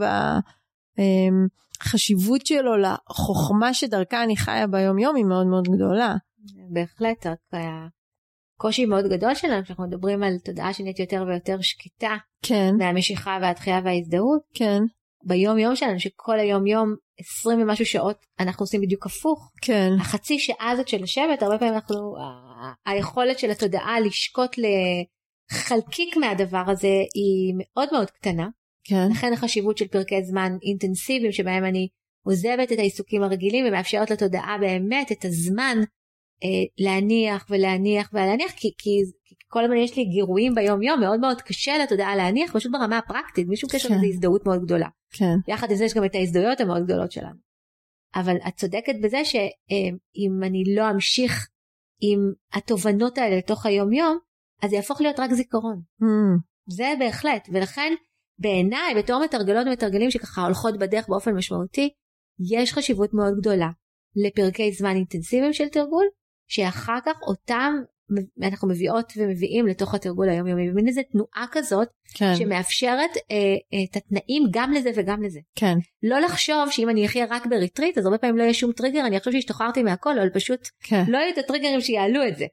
[1.79, 6.15] והחשיבות שלו לחוכמה שדרכה אני חיה ביום יום היא מאוד מאוד גדולה.
[6.73, 7.37] בהחלט, רק
[8.57, 12.15] קושי מאוד גדול שלנו כשאנחנו מדברים על תודעה שנהיית יותר ויותר שקטה.
[12.41, 12.75] כן.
[12.77, 14.41] מהמשיכה והתחייה וההזדהות.
[14.53, 14.79] כן.
[15.23, 19.51] ביום יום שלנו שכל היום יום 20 ומשהו שעות אנחנו עושים בדיוק הפוך.
[19.61, 19.89] כן.
[19.99, 22.15] החצי שעה הזאת של לשבת הרבה פעמים אנחנו
[22.85, 28.47] היכולת של התודעה לשקוט לחלקיק מהדבר הזה היא מאוד מאוד קטנה.
[28.83, 29.07] כן.
[29.11, 31.87] לכן החשיבות של פרקי זמן אינטנסיביים שבהם אני
[32.25, 35.77] עוזבת את העיסוקים הרגילים ומאפשרת לתודעה באמת את הזמן
[36.77, 38.89] להניח ולהניח ולהניח כי, כי,
[39.25, 42.97] כי כל הזמן יש לי גירויים ביום יום מאוד מאוד קשה לתודעה להניח פשוט ברמה
[42.97, 44.07] הפרקטית בלי שום קשר לזה כן.
[44.09, 44.87] הזדהות מאוד גדולה.
[45.13, 45.51] כן.
[45.53, 47.39] יחד עם זה יש גם את ההזדהויות המאוד גדולות שלנו.
[48.15, 51.47] אבל את צודקת בזה שאם אני לא אמשיך
[52.01, 52.19] עם
[52.53, 54.17] התובנות האלה לתוך היום יום
[54.63, 55.81] אז זה יהפוך להיות רק זיכרון.
[56.01, 56.41] Mm.
[56.69, 57.93] זה בהחלט ולכן
[58.39, 61.89] בעיניי בתור מתרגלות ומתרגלים שככה הולכות בדרך באופן משמעותי
[62.51, 63.69] יש חשיבות מאוד גדולה
[64.15, 66.05] לפרקי זמן אינטנסיביים של תרגול
[66.47, 67.73] שאחר כך אותם
[68.43, 72.35] אנחנו מביאות ומביאים לתוך התרגול היומיומי במין איזה תנועה כזאת כן.
[72.35, 75.39] שמאפשרת אה, את התנאים גם לזה וגם לזה.
[75.55, 75.77] כן.
[76.03, 79.05] לא לחשוב שאם אני אחיה רק ב retreat אז הרבה פעמים לא יהיה שום טריגר
[79.05, 81.03] אני אחשוב שהשתחררתי מהכל אבל פשוט כן.
[81.07, 82.45] לא יהיו את הטריגרים שיעלו את זה.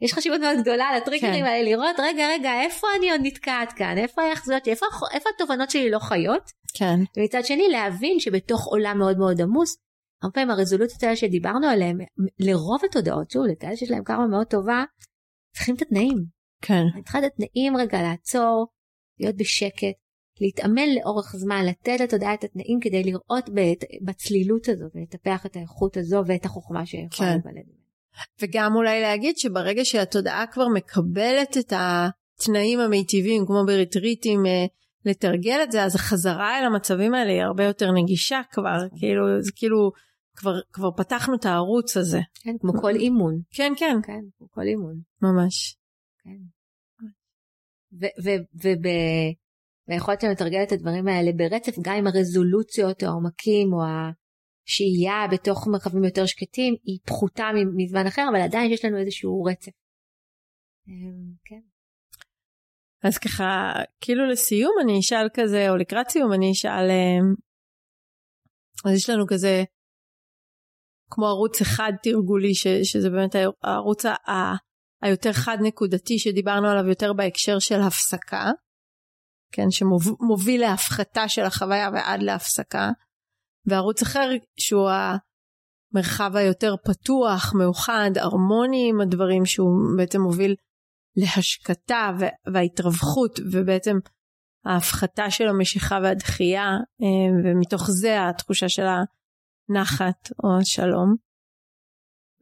[0.00, 1.50] יש חשיבות מאוד גדולה לטריגרים כן.
[1.50, 5.90] האלה לראות רגע רגע איפה אני עוד נתקעת כאן איפה ההיאחזויות איפה, איפה התובנות שלי
[5.90, 6.50] לא חיות.
[6.74, 7.00] כן.
[7.16, 9.76] ומצד שני להבין שבתוך עולם מאוד מאוד עמוס
[10.22, 11.98] הרבה פעמים הרזולוציות האלה שדיברנו עליהן,
[12.38, 14.84] לרוב התודעות, שוב, לכאלה שיש להם קרמה מאוד טובה,
[15.54, 16.24] צריכים את התנאים.
[16.62, 16.82] כן.
[16.94, 18.66] אני צריכה את התנאים רגע לעצור,
[19.20, 19.96] להיות בשקט,
[20.40, 23.50] להתאמן לאורך זמן, לתת לתודעה את התנאים כדי לראות
[24.06, 27.34] בצלילות הזאת ולטפח את האיכות הזו ואת החוכמה שיכולה כן.
[27.34, 27.64] להיוולד.
[28.42, 34.66] וגם אולי להגיד שברגע שהתודעה כבר מקבלת את התנאים המיטיבים, כמו בריטריטים, אה,
[35.04, 38.98] לתרגל את זה, אז החזרה אל המצבים האלה היא הרבה יותר נגישה כבר, נכון.
[38.98, 39.90] כאילו, זה כאילו
[40.40, 42.18] כבר, כבר פתחנו את הערוץ הזה.
[42.34, 43.40] כן, כמו כל אימון.
[43.50, 43.96] כן, כן.
[44.02, 45.00] כן, כמו כל אימון.
[45.22, 45.76] ממש.
[46.24, 46.40] כן.
[49.88, 55.68] וביכולת שלנו לתרגל את הדברים האלה ברצף, גם עם הרזולוציות או העומקים או השהייה בתוך
[55.68, 57.44] מרחבים יותר שקטים, היא פחותה
[57.76, 59.72] מזמן אחר, אבל עדיין יש לנו איזשהו רצף.
[60.88, 61.60] אמ, כן.
[63.02, 67.34] אז ככה, כאילו לסיום אני אשאל כזה, או לקראת סיום אני אשאל, אמ,
[68.84, 69.64] אז יש לנו כזה
[71.10, 74.54] כמו ערוץ אחד תרגולי, ש, שזה באמת הערוץ ה,
[75.02, 78.50] היותר חד נקודתי שדיברנו עליו יותר בהקשר של הפסקה,
[79.52, 82.90] כן, שמוביל להפחתה של החוויה ועד להפסקה,
[83.66, 90.54] וערוץ אחר שהוא המרחב היותר פתוח, מאוחד, הרמוני עם הדברים שהוא בעצם מוביל
[91.16, 92.10] להשקטה
[92.54, 93.96] וההתרווחות ובעצם
[94.64, 96.68] ההפחתה של המשיכה והדחייה
[97.02, 98.82] אה, ומתוך זה התחושה של
[99.70, 101.16] הנחת או השלום.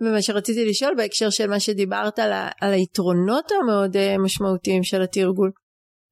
[0.00, 5.50] ומה שרציתי לשאול בהקשר של מה שדיברת על, על היתרונות המאוד אה, משמעותיים של התרגול,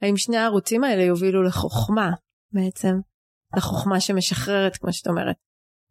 [0.02, 2.10] האם שני הערוצים האלה יובילו לחוכמה
[2.52, 2.94] בעצם,
[3.56, 5.36] לחוכמה שמשחררת כמו שאת אומרת.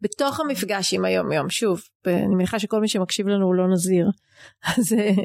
[0.00, 4.06] בתוך המפגש עם היום יום, שוב, אני מניחה שכל מי שמקשיב לנו הוא לא נזיר,
[4.78, 4.92] אז...
[4.92, 5.24] אה,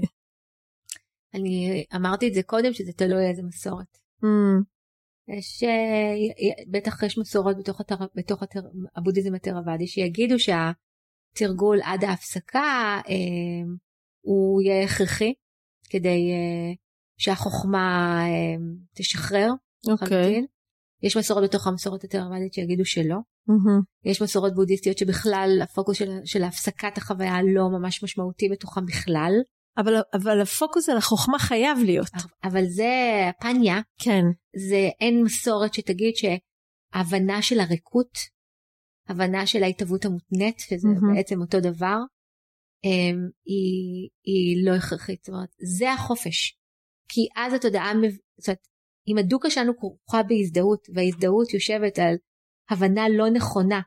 [1.33, 3.97] אני אמרתי את זה קודם שזה תלוי איזה מסורת.
[4.23, 4.63] Mm.
[5.27, 5.63] יש,
[6.67, 8.59] בטח יש מסורות בתוך, התר, בתוך התר,
[8.95, 13.73] הבודהיזם התרוואדי שיגידו שהתרגול עד ההפסקה אה,
[14.21, 15.33] הוא יהיה הכרחי
[15.89, 16.73] כדי אה,
[17.17, 18.63] שהחוכמה אה,
[18.95, 19.49] תשחרר.
[19.87, 20.39] אוקיי.
[20.39, 20.45] Okay.
[21.03, 23.15] יש מסורות בתוך המסורת התרוואדית שיגידו שלא.
[23.49, 24.09] Mm-hmm.
[24.09, 29.31] יש מסורות בודהיסטיות שבכלל הפוקוס של, של הפסקת החוויה לא ממש משמעותי בתוכם בכלל.
[29.77, 32.09] אבל, אבל הפוקוס על החוכמה חייב להיות.
[32.43, 32.91] אבל זה
[33.39, 33.81] פניה.
[34.03, 34.21] כן.
[34.69, 38.17] זה אין מסורת שתגיד שההבנה של הריקות,
[39.09, 41.15] הבנה של ההתהוות המותנית, שזה mm-hmm.
[41.15, 41.97] בעצם אותו דבר,
[42.83, 45.23] הם, אמ, היא, היא לא הכרחית.
[45.23, 46.57] זאת אומרת, זה החופש.
[47.09, 47.91] כי אז התודעה,
[48.37, 48.67] זאת אומרת,
[49.07, 52.15] אם הדוקה שלנו כרוכה בהזדהות, וההזדהות יושבת על
[52.69, 53.81] הבנה לא נכונה,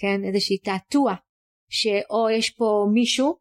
[0.00, 1.14] כן, איזושהי תעתוע,
[1.70, 3.38] שאו יש פה מישהו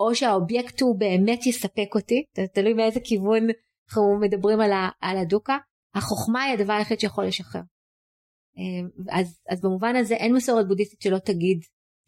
[0.00, 3.46] או שהאובייקט הוא באמת יספק אותי, תלוי באיזה כיוון
[3.88, 5.58] אנחנו מדברים על, ה, על הדוקה,
[5.94, 7.62] החוכמה היא הדבר היחיד שיכול לשחרר.
[8.56, 11.58] אמ, אז, אז במובן הזה אין מסורת בודהיסטית שלא תגיד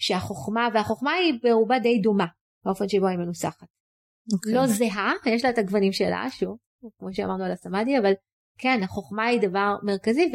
[0.01, 2.27] שהחוכמה, והחוכמה היא ברובה די דומה
[2.65, 3.63] באופן שבו היא מנוסחת.
[3.63, 4.35] Okay.
[4.35, 4.55] אוקיי.
[4.55, 6.59] לא זהה, יש לה את הגוונים שלה, שוב,
[6.99, 8.13] כמו שאמרנו על הסמאדי, אבל
[8.59, 10.33] כן, החוכמה היא דבר מרכזי,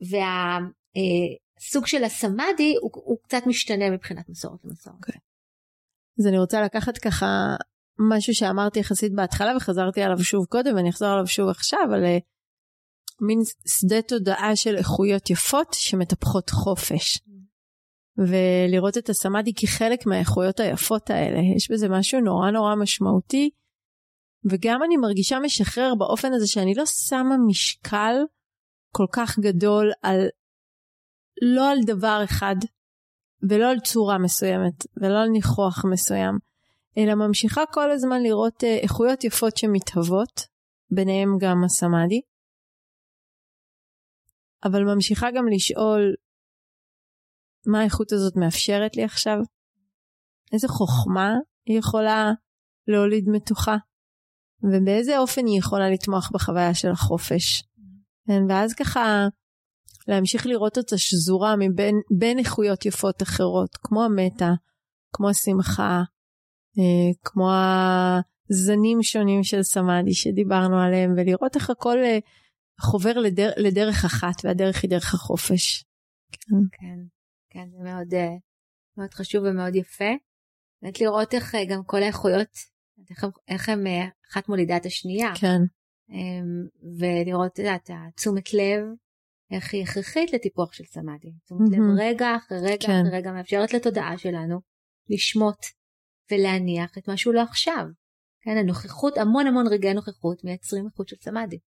[0.00, 4.96] והסוג אה, של הסמאדי הוא, הוא קצת משתנה מבחינת מסורת למסורת.
[4.96, 5.31] Okay.
[6.22, 7.26] אז אני רוצה לקחת ככה
[8.10, 12.18] משהו שאמרתי יחסית בהתחלה וחזרתי עליו שוב קודם ואני אחזור עליו שוב עכשיו, על אה,
[13.20, 17.20] מין שדה תודעה של איכויות יפות שמטפחות חופש.
[18.18, 23.50] ולראות את הסמאדי כחלק מהאיכויות היפות האלה, יש בזה משהו נורא נורא משמעותי.
[24.50, 28.14] וגם אני מרגישה משחרר באופן הזה שאני לא שמה משקל
[28.96, 30.20] כל כך גדול על
[31.54, 32.56] לא על דבר אחד
[33.48, 36.38] ולא על צורה מסוימת, ולא על ניחוח מסוים,
[36.98, 40.46] אלא ממשיכה כל הזמן לראות אה, איכויות יפות שמתהוות,
[40.90, 42.20] ביניהם גם הסמאדי,
[44.64, 46.14] אבל ממשיכה גם לשאול
[47.66, 49.36] מה האיכות הזאת מאפשרת לי עכשיו,
[50.52, 51.30] איזה חוכמה
[51.66, 52.30] היא יכולה
[52.88, 53.76] להוליד מתוחה,
[54.62, 57.62] ובאיזה אופן היא יכולה לתמוך בחוויה של החופש.
[58.26, 59.26] כן, ואז ככה
[60.08, 64.50] להמשיך לראות אותה שזורה מבין בין איכויות יפות אחרות, כמו המטה,
[65.12, 66.02] כמו השמחה,
[66.78, 67.50] אה, כמו
[68.50, 72.18] הזנים שונים של סמאדי שדיברנו עליהם, ולראות איך הכל אה,
[72.80, 75.84] חובר לדר, לדרך אחת, והדרך היא דרך החופש.
[76.32, 76.98] כן, כן,
[77.50, 78.34] כן זה מאוד, אה,
[78.96, 80.10] מאוד חשוב ומאוד יפה.
[80.82, 82.48] באמת לראות איך גם כל האיכויות,
[83.10, 83.84] איך, איך הם
[84.32, 85.32] אחת מולידה את השנייה.
[85.40, 85.60] כן.
[86.98, 88.84] ולראות את התשומת לב
[89.52, 91.32] איך היא הכרחית לטיפוח של סמאדי.
[91.42, 92.00] זאת אומרת, mm-hmm.
[92.02, 93.02] רגע אחרי רגע כן.
[93.06, 94.60] אחרי רגע מאפשרת לתודעה שלנו
[95.08, 95.58] לשמוט
[96.30, 97.84] ולהניח את מה שהוא לא עכשיו.
[98.44, 101.58] כן, הנוכחות, המון המון רגעי נוכחות מייצרים איכות של סמאדי.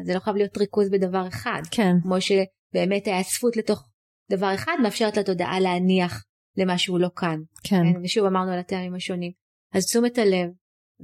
[0.00, 1.62] אז זה לא חייב להיות ריכוז בדבר אחד.
[1.70, 1.92] כן.
[2.02, 3.88] כמו שבאמת ההאספות לתוך
[4.30, 6.24] דבר אחד מאפשרת לתודעה להניח
[6.56, 7.40] למה שהוא לא כאן.
[7.64, 7.76] כן.
[7.76, 8.00] כן.
[8.04, 9.32] ושוב אמרנו על הטעמים השונים.
[9.74, 10.50] אז תשומת הלב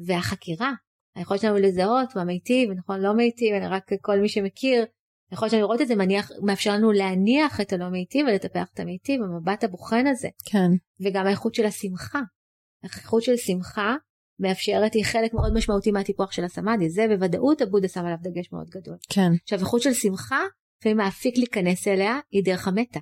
[0.06, 0.72] והחקירה,
[1.16, 4.84] היכולת שלנו לזהות מה מיטיב ונכון לא מיטיב, רק כל מי שמכיר
[5.34, 9.20] יכול להיות לראות את זה מניח, מאפשר לנו להניח את הלא מיטיב ולטפח את המיטיב,
[9.22, 10.28] המבט הבוחן הזה.
[10.44, 10.70] כן.
[11.00, 12.20] וגם האיכות של השמחה.
[12.82, 13.96] האיכות של שמחה
[14.38, 18.70] מאפשרת, היא חלק מאוד משמעותי מהטיפוח של הסמאדי, זה בוודאות הבודה שם עליו דגש מאוד
[18.70, 18.96] גדול.
[19.08, 19.30] כן.
[19.42, 20.40] עכשיו איכות של שמחה,
[20.80, 23.00] לפעמים האפיק להיכנס אליה היא דרך המטה.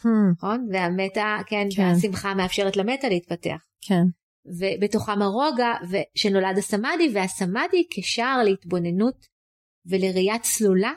[0.00, 0.08] Hmm.
[0.36, 0.68] נכון?
[0.72, 3.64] והמטה, כן, כן, והשמחה מאפשרת למטה להתפתח.
[3.80, 4.02] כן.
[4.46, 5.72] ובתוכם הרוגע
[6.14, 9.26] שנולד הסמאדי, והסמאדי כשער להתבוננות
[9.86, 10.92] ולראייה צלולה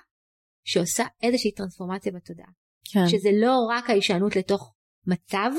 [0.69, 2.51] שעושה איזושהי טרנספורמציה בתודעה.
[2.93, 3.07] כן.
[3.07, 4.73] שזה לא רק ההישענות לתוך
[5.07, 5.51] מצב,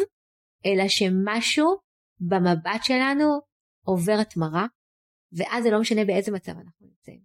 [0.66, 1.66] אלא שמשהו
[2.20, 3.40] במבט שלנו
[3.87, 4.66] עובר התמרה,
[5.33, 7.20] ואז זה לא משנה באיזה מצב אנחנו נמצאים.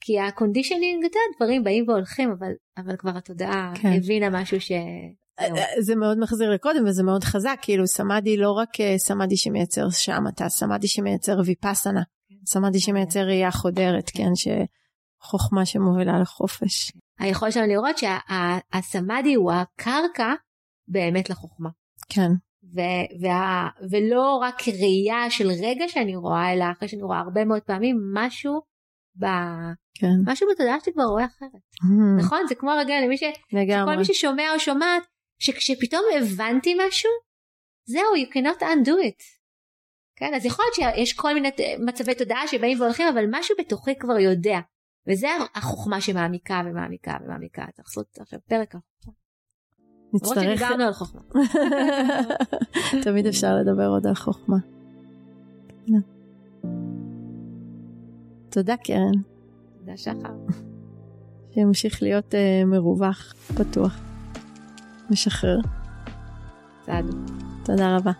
[0.00, 3.88] כי ה conditioning, אתה יודע, דברים באים והולכים, אבל, אבל כבר התודעה כן.
[3.88, 4.72] הבינה משהו ש...
[4.72, 9.36] אה, אה, זה מאוד מחזיר לקודם וזה מאוד חזק, כאילו סמאדי לא רק אה, סמאדי
[9.36, 12.34] שמייצר שם, את הסמאדי שמייצר ויפאסנה, כן.
[12.46, 14.34] סמאדי שמייצר ראייה חודרת, כן,
[15.26, 16.92] שחוכמה שמובילה לחופש.
[17.18, 20.34] היכולת שלנו לראות שהסמאדי הוא הקרקע
[20.88, 21.68] באמת לחוכמה.
[22.08, 22.30] כן.
[22.74, 27.62] ו- וה- ולא רק ראייה של רגע שאני רואה, אלא אחרי שאני רואה הרבה מאוד
[27.62, 28.60] פעמים משהו
[29.18, 29.24] ב...
[29.94, 30.06] כן.
[30.26, 31.50] משהו בתודעה שלי כבר רואה אחרת.
[31.52, 32.22] Mm-hmm.
[32.24, 32.38] נכון?
[32.48, 33.22] זה כמו הרגע למי ש...
[33.52, 33.92] לגמרי.
[33.92, 35.02] שכל מי ששומע או שומעת,
[35.38, 37.10] שכשפתאום הבנתי משהו,
[37.88, 39.22] זהו, you cannot undo it.
[40.18, 41.48] כן, אז יכול להיות שיש כל מיני
[41.86, 44.58] מצבי תודעה שבאים והולכים, אבל משהו בתוכי כבר יודע.
[45.08, 47.64] וזה החוכמה שמעמיקה ומעמיקה ומעמיקה.
[47.72, 49.12] צריך לעשות עכשיו פרק על חוכמה.
[50.14, 50.36] נצטרך...
[50.36, 51.20] למרות שדיברנו על חוכמה.
[53.04, 54.56] תמיד אפשר לדבר עוד על חוכמה.
[58.50, 59.22] תודה קרן.
[59.78, 60.34] תודה שחר.
[61.54, 64.00] שימשיך להיות uh, מרווח, פתוח,
[65.10, 65.58] משחרר.
[66.86, 67.04] צעד.
[67.64, 68.12] תודה רבה.